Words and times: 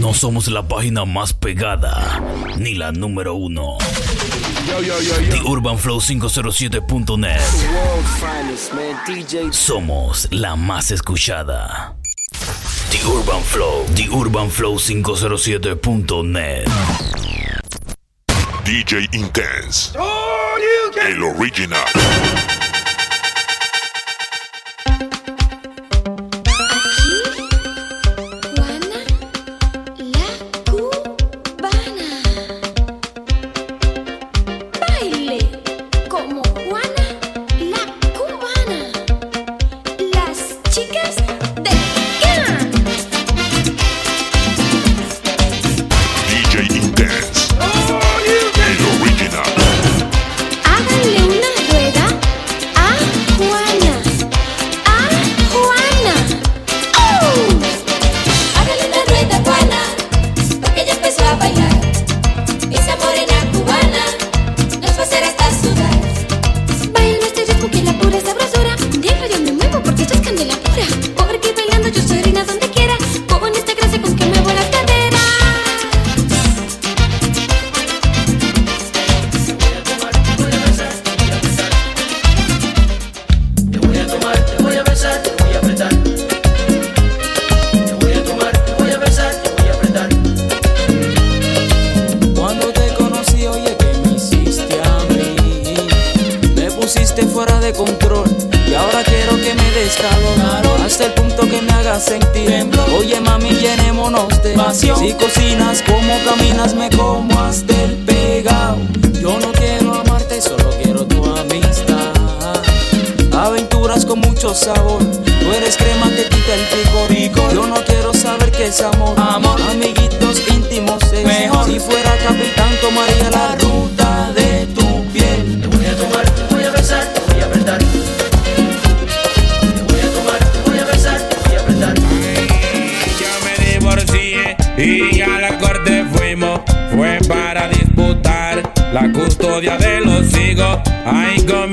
No 0.00 0.12
somos 0.14 0.48
la 0.48 0.66
página 0.66 1.04
más 1.04 1.32
pegada, 1.32 2.22
ni 2.58 2.74
la 2.74 2.92
número 2.92 3.34
uno. 3.34 3.78
The 5.30 5.40
Urban 5.44 5.78
Flow 5.78 6.00
507.net. 6.00 7.40
Somos 9.52 10.28
la 10.30 10.56
más 10.56 10.90
escuchada. 10.90 11.96
The 12.90 13.04
Urban 13.06 13.42
Flow, 13.42 13.86
The 13.94 14.08
Urban 14.10 14.50
Flow 14.50 14.78
507.net. 14.78 16.68
DJ 18.64 19.08
Intense. 19.12 19.92
El 21.06 21.22
original. 21.22 21.84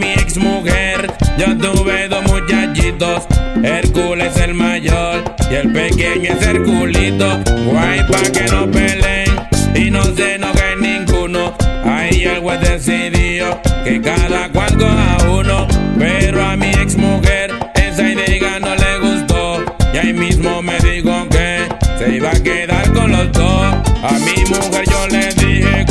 Mi 0.04 0.12
ex 0.14 0.38
mujer, 0.38 1.12
yo 1.38 1.58
tuve 1.58 2.10
dos 2.10 2.24
muchachitos. 2.26 3.24
Hércules 3.64 4.36
el 4.38 4.54
mayor 4.54 5.24
y 5.50 5.56
el 5.56 5.72
pequeño 5.72 6.34
es 6.34 6.46
Herculito. 6.46 7.40
Guay, 7.66 8.00
pa' 8.12 8.32
que 8.34 8.44
no 8.52 8.70
peleen 8.70 9.32
y 9.76 9.90
no 9.90 10.04
se 10.04 10.36
enoje 10.36 10.76
ninguno. 10.80 11.54
Ahí 11.86 12.24
el 12.24 12.40
juez 12.42 12.60
decidió 12.60 13.62
que 13.86 14.02
cada 14.02 14.50
cual 14.50 14.78
coja 14.78 15.18
uno. 15.30 15.68
Pero 15.98 16.44
a 16.44 16.58
mi 16.58 16.72
ex 16.72 16.98
mujer 16.98 17.52
esa 17.76 18.10
idea 18.10 18.60
no 18.60 18.76
le 18.76 19.00
gustó. 19.00 19.64
Y 19.94 19.98
ahí 19.98 20.14
mismo 20.14 20.62
me 20.62 20.78
dijo 20.80 21.28
que 21.30 21.70
se 21.98 22.16
iba 22.18 22.32
a 22.32 22.44
quedar 22.44 22.92
con 22.92 23.12
los 23.12 23.32
dos. 23.32 23.64
A 24.04 24.20
mi 24.20 24.44
mujer 24.50 24.84
yo 24.90 25.08
le 25.08 25.28
dije, 25.36 25.86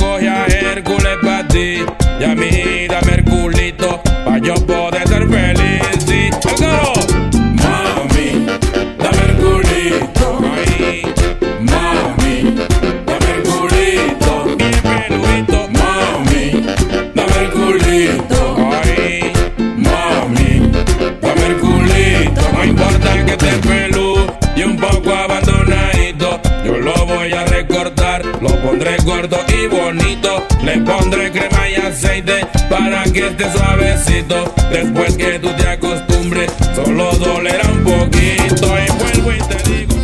gordo 29.04 29.38
y 29.48 29.66
bonito. 29.66 30.46
Le 30.62 30.78
pondré 30.78 31.30
crema 31.30 31.68
y 31.68 31.74
aceite 31.74 32.46
para 32.70 33.04
que 33.04 33.28
esté 33.28 33.52
suavecito. 33.52 34.52
Después 34.70 35.16
que 35.16 35.38
tú 35.38 35.48
te 35.56 35.68
acostumbres, 35.68 36.50
solo 36.74 37.12
dolerá 37.14 37.68
un 37.70 37.84
poquito. 37.84 38.66
Y 38.66 38.90
vuelvo 38.98 39.32
y 39.32 39.38
te 39.48 39.70
digo. 39.70 39.94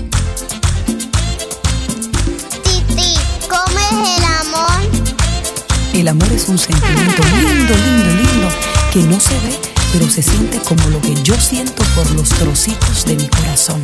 Titi, 2.63 3.15
¿cómo 3.49 3.79
es 3.79 4.19
el 4.19 4.25
amor? 4.25 4.81
El 5.95 6.09
amor 6.09 6.29
es 6.33 6.49
un 6.49 6.59
sentimiento 6.59 7.23
lindo, 7.25 7.75
lindo, 7.75 8.11
lindo, 8.23 8.49
que 8.93 9.01
no 9.01 9.21
se 9.21 9.35
ve, 9.35 9.59
pero 9.93 10.09
se 10.09 10.23
siente 10.23 10.59
como 10.59 10.89
lo 10.91 11.01
que 11.01 11.15
yo 11.23 11.35
siento 11.35 11.83
por 11.95 12.11
los 12.13 12.29
trocitos 12.31 13.05
de 13.05 13.17
mi 13.17 13.29
corazón. 13.29 13.81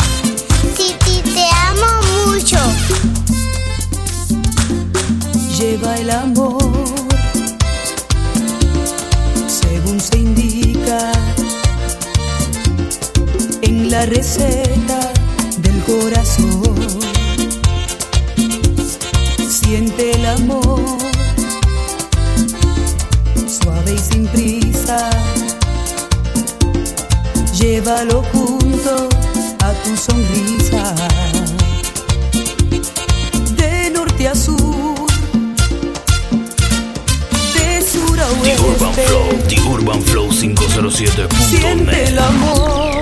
Titi, 0.76 1.22
te 1.22 1.46
amo 1.68 2.32
mucho. 2.32 3.43
Lleva 5.58 5.96
el 5.98 6.10
amor, 6.10 6.58
según 9.46 10.00
se 10.00 10.18
indica 10.18 11.12
en 13.62 13.88
la 13.88 14.04
receta 14.04 15.12
del 15.58 15.80
corazón. 15.84 16.74
Siente 19.48 20.10
el 20.16 20.26
amor, 20.26 20.80
suave 23.46 23.94
y 23.94 23.98
sin 23.98 24.26
prisa. 24.26 25.08
Llévalo 27.56 28.24
junto 28.32 29.08
a 29.60 29.72
tu 29.84 29.96
sonrisa. 29.96 31.23
The 38.44 38.52
Urban 38.52 38.92
Flow. 38.92 39.28
The 39.48 39.56
Urban 39.74 40.02
Flow 40.02 40.30
Siente 40.30 40.64
507.net. 40.68 42.08
el 42.08 42.18
amor, 42.18 42.93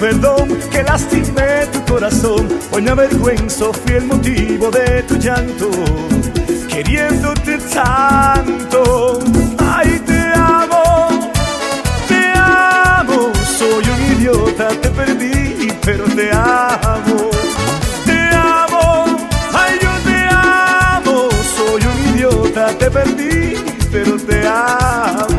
perdón 0.00 0.58
que 0.70 0.82
lastimé 0.82 1.66
tu 1.72 1.84
corazón. 1.92 2.48
Hoy 2.72 2.82
me 2.82 2.90
avergüenzo, 2.90 3.72
fui 3.72 3.96
el 3.96 4.06
motivo 4.06 4.70
de 4.70 5.02
tu 5.02 5.16
llanto, 5.16 5.70
queriéndote 6.68 7.58
tanto. 7.74 9.20
Ay, 9.58 10.02
te 10.06 10.20
amo, 10.34 11.30
te 12.08 12.32
amo. 12.34 13.30
Soy 13.58 13.84
un 13.94 14.16
idiota, 14.16 14.68
te 14.68 14.88
perdí, 14.88 15.68
pero 15.84 16.04
te 16.04 16.30
amo. 16.32 17.30
Te 18.06 18.18
amo, 18.34 19.04
ay, 19.52 19.78
yo 19.82 19.92
te 20.08 20.18
amo. 20.30 21.28
Soy 21.56 21.82
un 21.92 22.14
idiota, 22.14 22.68
te 22.78 22.90
perdí, 22.90 23.54
pero 23.92 24.16
te 24.16 24.48
amo. 24.48 25.29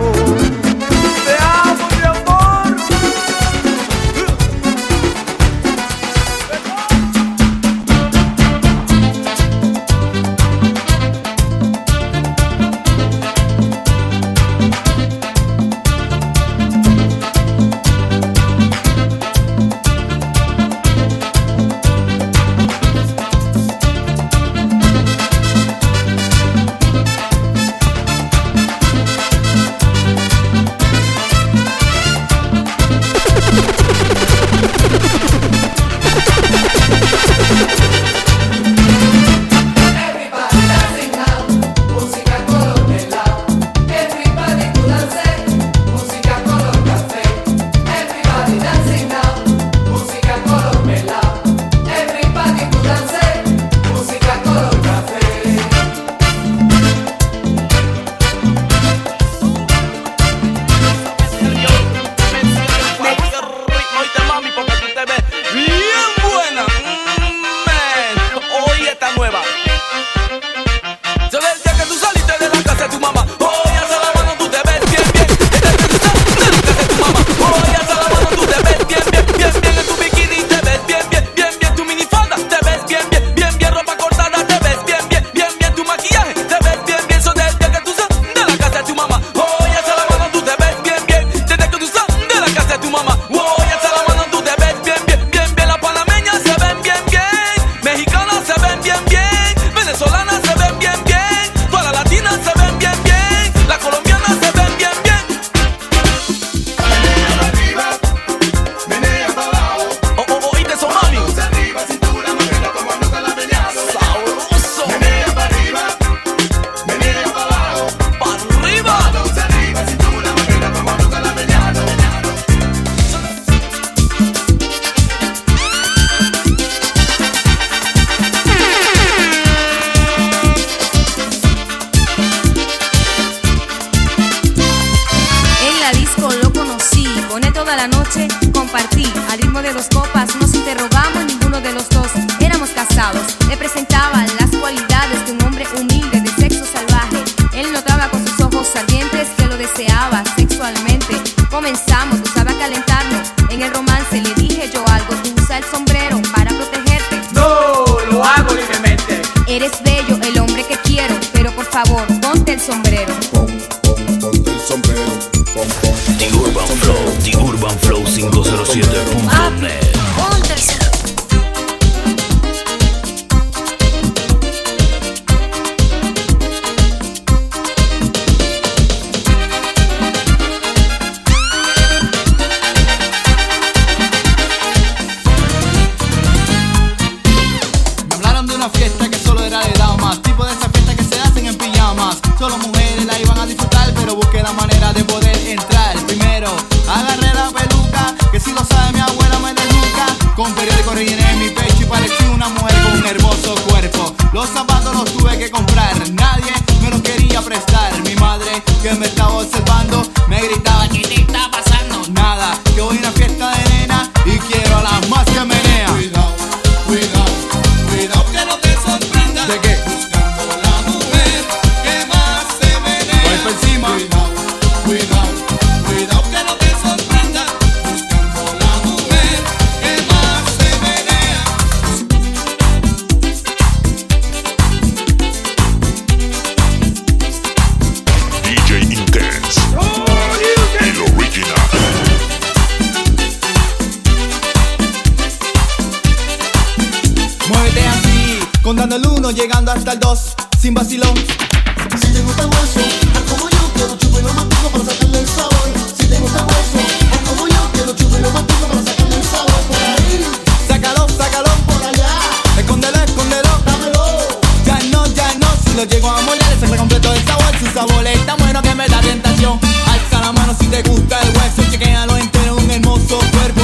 noche 138.15 138.27
compartí 138.51 139.05
al 139.29 139.39
ritmo 139.39 139.61
de 139.61 139.71
dos 139.73 139.87
copas, 139.93 140.35
nos 140.35 140.53
interrogamos 140.53 141.25
ninguno 141.25 141.61
de 141.61 141.71
los 141.71 141.87
dos. 141.89 142.07
Éramos 142.39 142.69
casados, 142.71 143.21
me 143.47 143.55
presentaban 143.55 144.25
las 144.39 144.49
cualidades 144.49 145.25
de 145.25 145.31
un 145.33 145.43
hombre 145.43 145.65
humilde 145.79 146.19
de 146.19 146.29
sexo 146.29 146.65
salvaje. 146.65 147.23
Él 147.53 147.71
notaba 147.71 148.09
con 148.09 148.25
sus 148.27 148.39
ojos 148.41 148.67
ardientes 148.75 149.29
que 149.37 149.45
lo 149.47 149.57
deseaba 149.57 150.23
sexualmente. 150.35 151.21
Comenzamos, 151.49 152.19
usaba 152.21 152.51
calentarnos. 152.53 153.31
En 153.49 153.61
el 153.61 153.73
romance 153.73 154.21
le 154.21 154.33
dije 154.35 154.69
yo 154.73 154.83
algo, 154.87 155.13
tú 155.23 155.33
usa 155.41 155.59
el 155.59 155.63
sombrero 155.65 156.21
para 156.33 156.51
protegerte. 156.51 157.21
No, 157.33 157.85
lo 158.11 158.23
hago 158.23 158.53
libremente. 158.53 159.21
Eres 159.47 159.71
bello, 159.83 160.17
el 160.23 160.39
hombre 160.39 160.65
que 160.65 160.77
quiero, 160.83 161.15
pero 161.33 161.51
por 161.51 161.65
favor, 161.65 162.05
ponte 162.21 162.53
el 162.53 162.59
sombrero. 162.59 163.13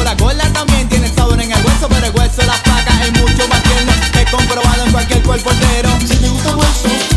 La 0.07 0.15
gorda 0.15 0.49
también 0.53 0.87
tiene 0.87 1.13
sabor 1.13 1.37
en 1.41 1.51
el 1.51 1.65
hueso, 1.65 1.89
pero 1.89 2.05
el 2.05 2.15
hueso 2.15 2.37
de 2.37 2.47
la 2.47 2.53
placa 2.63 2.93
es 3.03 3.11
mucho 3.19 3.45
más 3.49 3.61
tierno. 3.61 3.91
He 4.17 4.31
comprobado 4.31 4.85
en 4.85 4.91
cualquier 4.93 5.21
cuerpo 5.21 5.51
entero. 5.51 5.89
Si 5.99 6.15
te 6.15 6.29
gusta 6.29 6.55
hueso. 6.55 7.16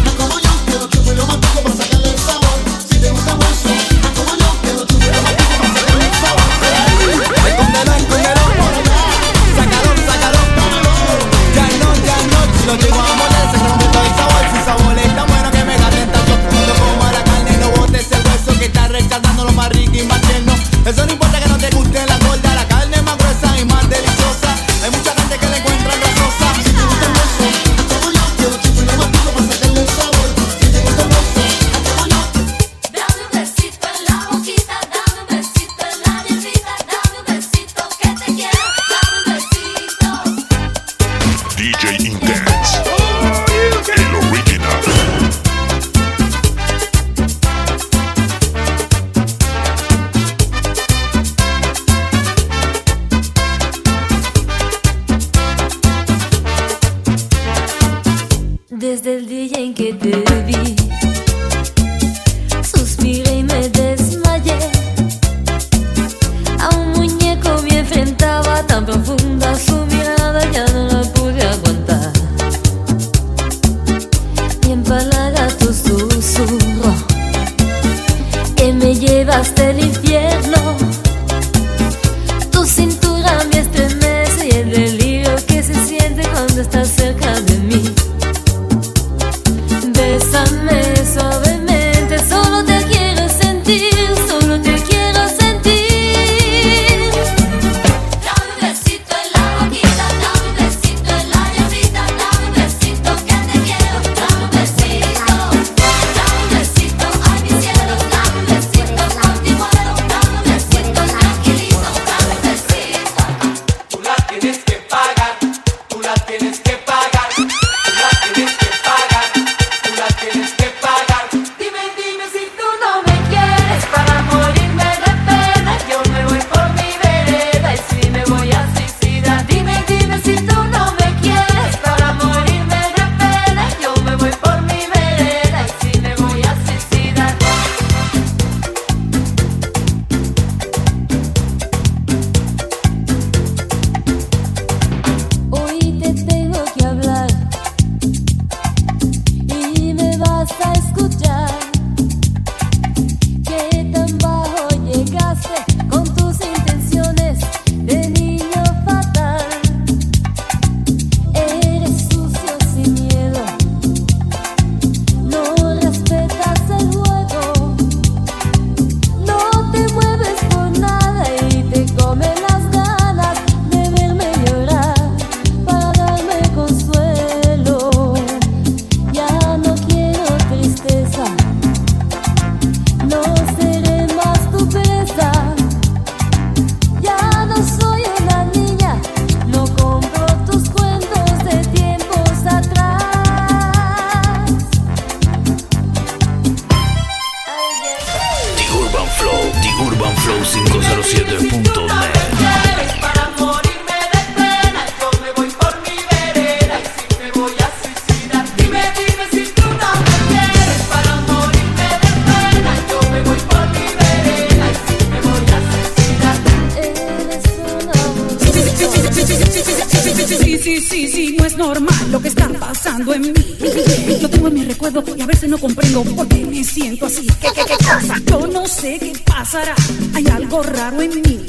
pensando 223.00 223.14
en 223.14 223.32
mí. 223.32 224.18
Lo 224.20 224.28
tengo 224.28 224.48
en 224.48 224.54
mi 224.54 224.64
recuerdo 224.64 225.04
y 225.16 225.22
a 225.22 225.26
veces 225.26 225.48
no 225.48 225.58
comprendo 225.58 226.02
por 226.02 226.28
qué 226.28 226.44
me 226.44 226.62
siento 226.64 227.06
así. 227.06 227.26
¿Qué, 227.40 227.48
qué, 227.54 227.62
qué 227.66 227.76
pasa? 227.84 228.16
Yo 228.26 228.46
no 228.46 228.66
sé 228.66 228.98
qué 228.98 229.12
pasará. 229.24 229.74
Hay 230.14 230.26
algo 230.28 230.62
raro 230.62 231.00
en 231.00 231.22
mí. 231.22 231.40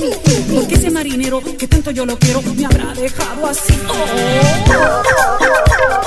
Porque 0.53 0.75
ese 0.75 0.91
marinero 0.91 1.41
que 1.41 1.67
tanto 1.67 1.91
yo 1.91 2.05
lo 2.05 2.17
quiero 2.17 2.41
me 2.41 2.65
habrá 2.65 2.93
dejado 2.93 3.47
así. 3.47 3.73
Oh. 3.89 6.00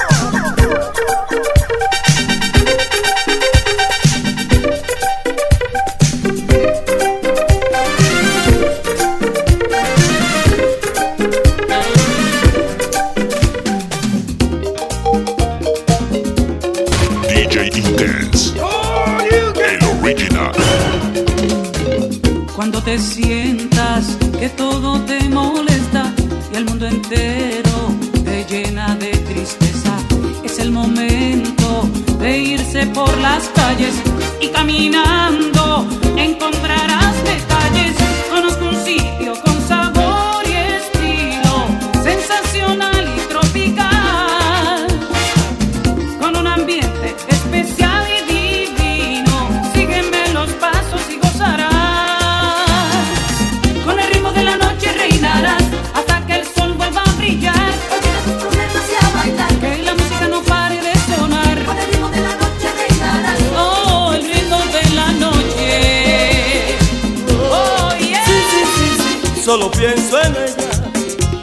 solo 69.55 69.71
pienso 69.71 70.21
en 70.21 70.35
ella 70.35 70.71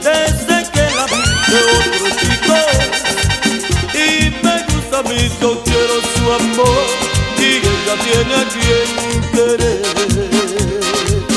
desde 0.03 0.69
que 0.73 0.83
la 0.97 1.05
vi 1.05 1.23
de 1.51 1.59
otro 1.79 2.07
chico 2.19 2.55
y 3.93 4.29
me 4.43 4.55
gusta 4.67 4.99
a 4.99 5.03
mí, 5.03 5.31
yo 5.39 5.63
quiero 5.63 5.95
su 6.13 6.23
amor 6.33 6.85
y 7.37 7.49
ella 7.71 7.95
tiene 8.07 8.33
a 8.35 8.45
quien 8.53 8.87
querer. 9.31 9.81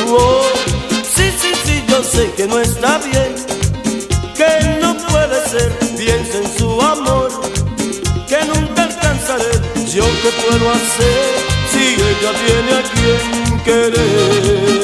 Oh, 0.09 0.43
sí, 1.15 1.27
sí, 1.41 1.53
sí, 1.65 1.85
yo 1.87 2.03
sé 2.03 2.33
que 2.37 2.49
no 2.49 2.59
está 2.59 2.99
bien, 2.99 3.37
que 4.37 4.79
no 4.81 4.97
puede 4.97 5.49
ser, 5.49 5.71
piensa 5.97 6.39
en 6.39 6.59
su 6.59 6.81
amor, 6.81 7.31
que 8.27 8.45
nunca 8.47 8.83
alcanzaré, 8.83 9.53
yo 9.95 10.05
qué 10.23 10.31
puedo 10.43 10.71
hacer 10.73 11.35
si 11.71 11.95
ella 12.11 12.33
tiene 12.45 12.73
a 12.73 12.83
quien 12.95 13.61
querer. 13.61 14.84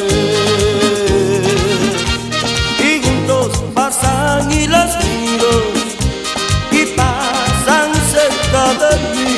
y 4.50 4.66
las 4.66 4.96
miro 5.04 5.52
y 6.70 6.86
pasan 6.96 7.92
cerca 8.16 8.64
de 8.82 8.96
mí. 9.14 9.36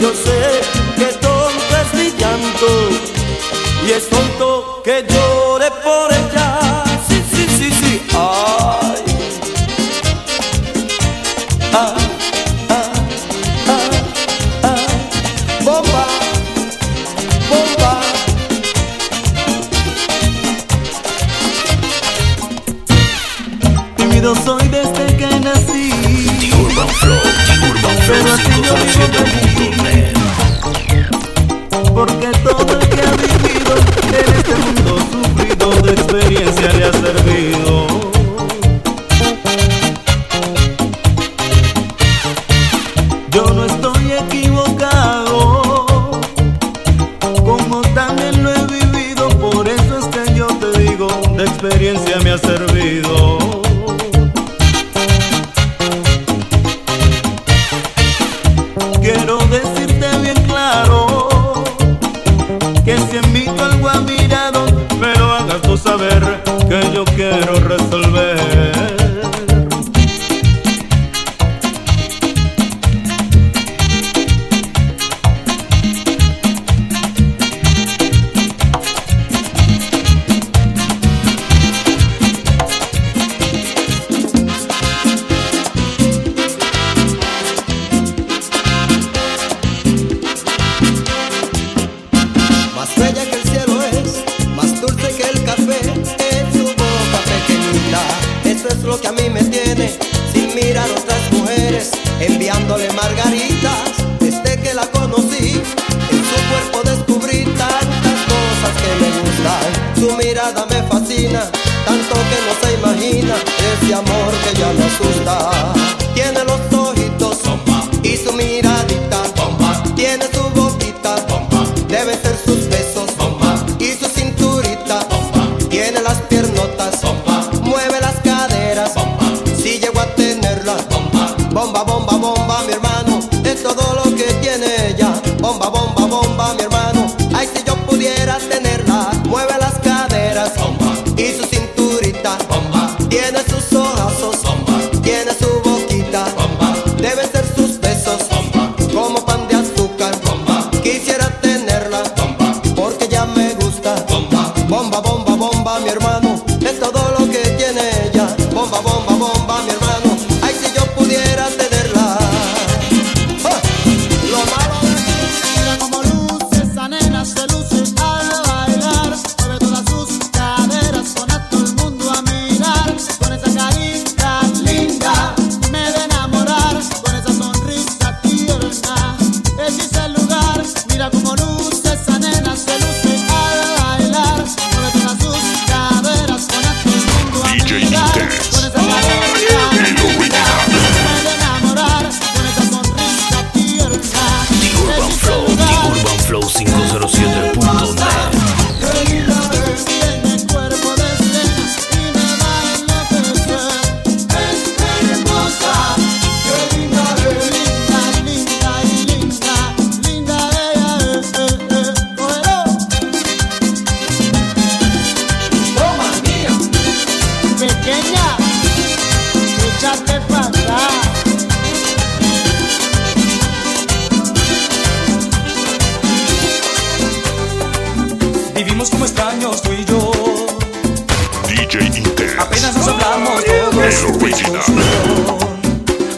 Yo 0.00 0.10
sé 0.12 0.60
que 0.96 1.06
tonto 1.24 1.72
es 1.82 1.94
mi 1.94 2.10
llanto 2.20 2.68
y 3.86 3.90
es 3.92 4.08
tonto 4.08 4.82
que 4.84 5.04
llore 5.08 5.70
por 5.82 6.12
ella. 6.12 6.71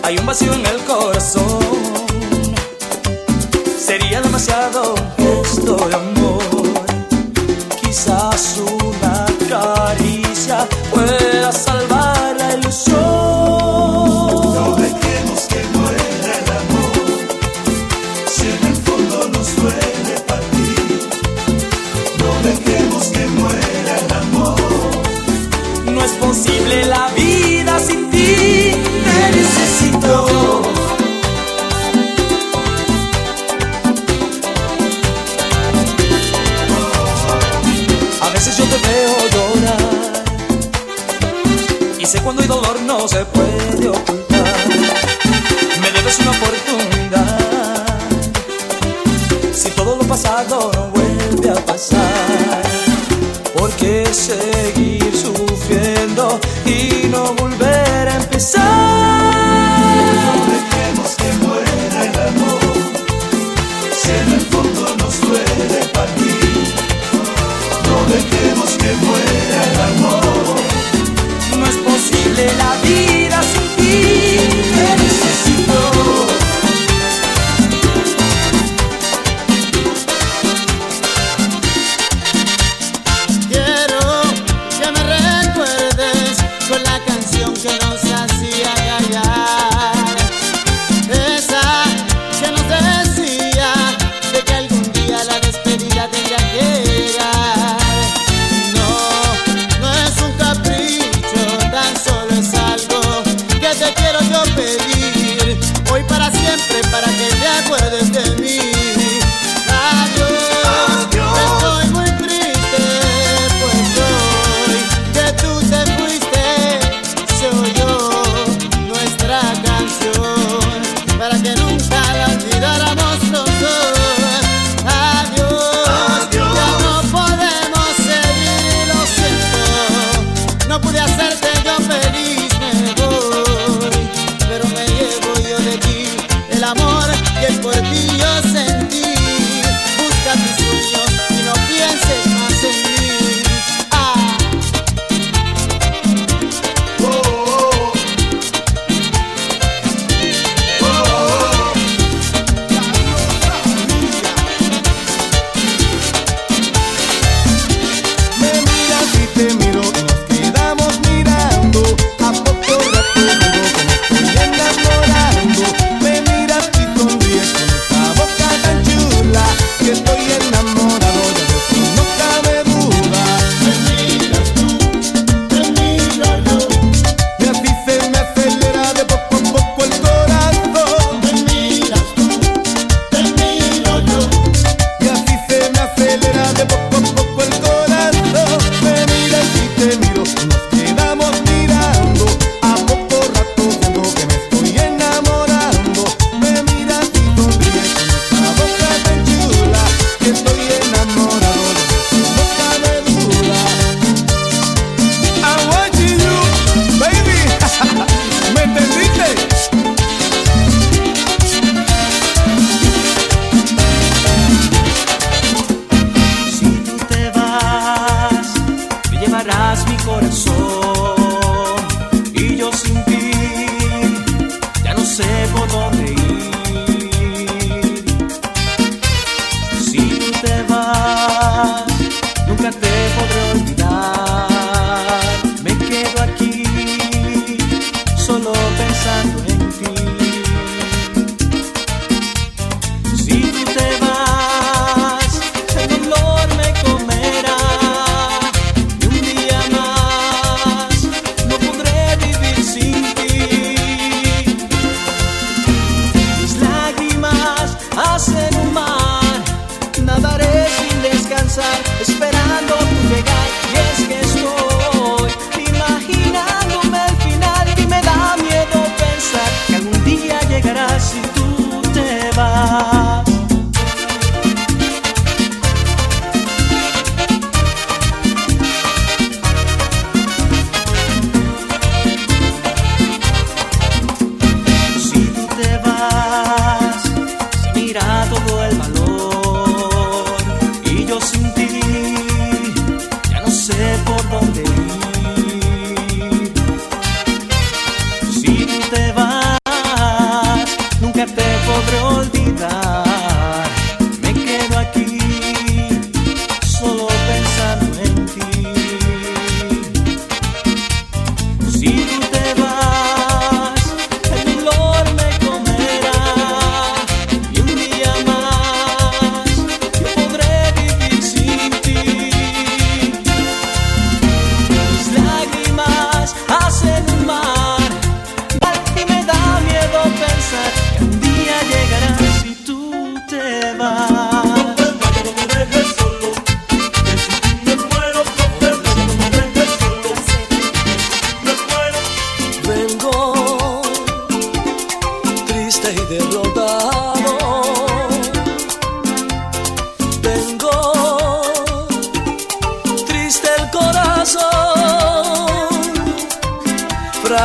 Hay 0.02 0.18
un 0.18 0.26
vacío 0.26 0.52
en 0.52 0.66
el 0.66 0.84
corazón. 0.84 1.63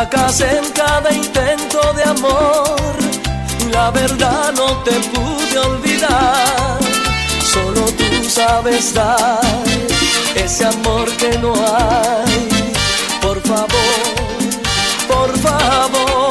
En 0.01 0.71
cada 0.71 1.11
intento 1.11 1.91
de 1.91 2.03
amor, 2.03 2.77
la 3.69 3.91
verdad 3.91 4.53
no 4.55 4.81
te 4.83 4.91
pude 4.91 5.59
olvidar. 5.59 6.79
Solo 7.43 7.81
tú 7.97 8.29
sabes 8.29 8.93
dar 8.93 9.41
ese 10.35 10.67
amor 10.67 11.05
que 11.17 11.37
no 11.39 11.53
hay. 11.53 12.71
Por 13.21 13.41
favor, 13.41 13.67
por 15.09 15.37
favor. 15.39 16.28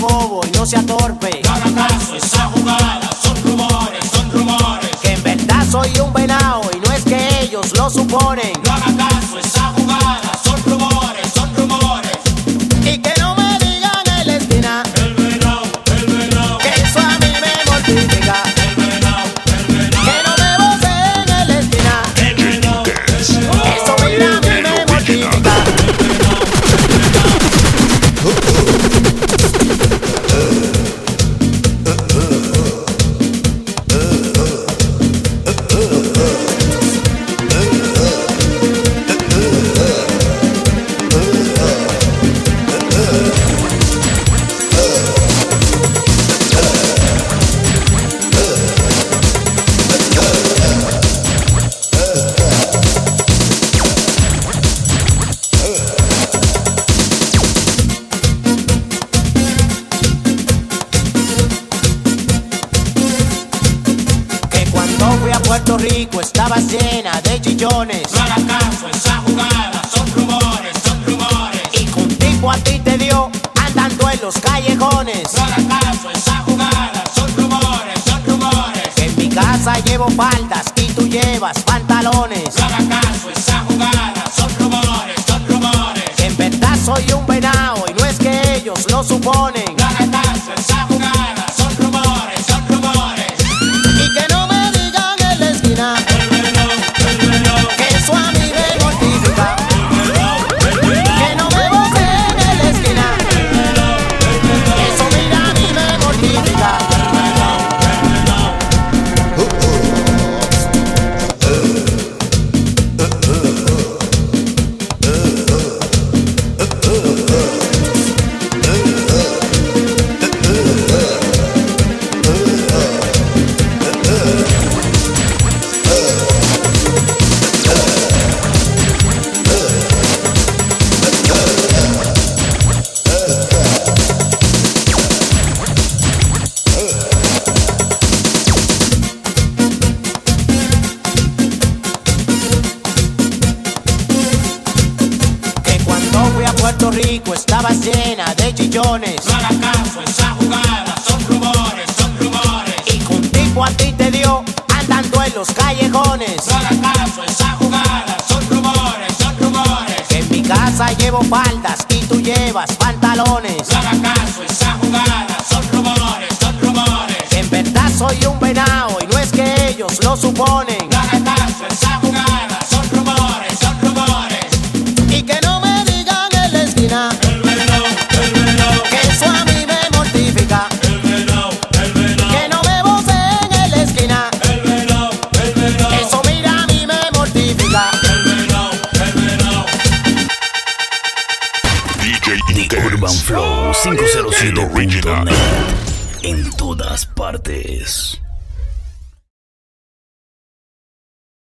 no 0.00 0.64
sea 0.66 0.82
torpe. 0.82 1.39
Rico 65.80 66.20
estaba 66.20 66.56
llena 66.56 67.20
de 67.22 67.40
chillones. 67.40 68.02
No 68.12 68.20
hagas 68.20 68.42
caso, 68.42 68.88
esa 68.88 69.16
jugada 69.26 69.82
son 69.90 70.06
rumores, 70.12 70.76
son 70.84 71.02
rumores. 71.06 71.62
Y 71.72 71.86
contigo 71.86 72.50
a 72.50 72.56
ti 72.58 72.78
te 72.80 72.98
dio 72.98 73.30
andando 73.66 74.10
en 74.10 74.20
los 74.20 74.34
callejones. 74.38 75.32
No 75.34 75.42
hagas 75.42 75.64
caso, 75.64 76.10
esa 76.10 76.36
jugada 76.44 77.02
son 77.14 77.34
rumores, 77.34 77.98
son 78.04 78.22
rumores. 78.26 78.94
Que 78.94 79.04
En 79.06 79.16
mi 79.16 79.28
casa 79.30 79.78
llevo 79.80 80.10
faldas 80.10 80.66
y 80.76 80.86
tú 80.88 81.08
llevas 81.08 81.58
pantalones. 81.62 82.54
No 82.56 82.64
hagas 82.66 82.84
caso, 82.84 83.30
esa 83.34 83.64
jugada 83.66 84.24
son 84.36 84.54
rumores, 84.58 85.16
son 85.26 85.46
rumores. 85.48 86.04
En 86.18 86.36
verdad 86.36 86.76
soy 86.84 87.10
un 87.12 87.26
venado 87.26 87.86
y 87.88 87.94
no 87.98 88.04
es 88.04 88.18
que 88.18 88.56
ellos 88.56 88.86
lo 88.90 89.02
suponen. 89.02 89.59